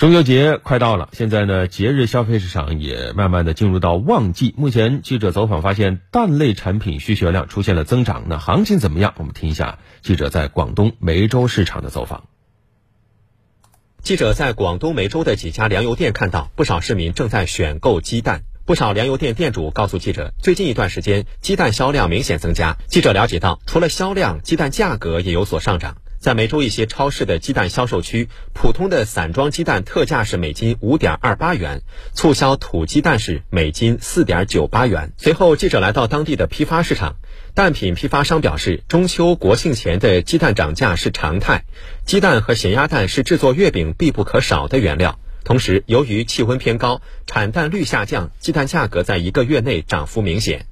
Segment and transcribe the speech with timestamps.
[0.00, 4.54] 中秋节快到了，现在呢，节日消费市场也慢慢的进入到旺季。
[4.56, 8.24] 目前记者走访发现，蛋类产品需求量出现了增长。
[8.26, 9.12] 那行情怎么样？
[9.18, 12.24] 我们听一下记者在广东梅州市场的走访。
[14.02, 18.44] 记者在广东梅州的几家粮油店看到，不少市民正在选购鸡蛋。
[18.64, 22.78] 不少粮油店店主告诉记者，最近一段时间鸡蛋销量明显增加。
[22.86, 25.98] 记者了解到，除了销量，鸡蛋价格也有所上涨。
[26.20, 31.80] 在梅州一些超市的鸡蛋销售区，普通的散装鸡蛋特价是每斤五点二八元，
[32.12, 35.12] 促销土鸡蛋是每斤四点九八元。
[35.16, 37.16] 随后，记者来到当地的批发市场，
[37.54, 41.64] 蛋品批发商表示，中秋国庆前的鸡蛋涨价是常态，
[42.04, 45.18] 鸡蛋和咸鸭蛋是制作月饼必不可少的原料。
[45.42, 50.66] 同时，由于气温偏高，产蛋率下降，鸡蛋价格在一个月内涨幅明显。